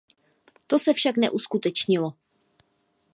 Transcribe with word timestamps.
To 0.67 0.79
se 0.79 0.93
však 0.93 1.17
neuskutečnilo. 1.17 2.13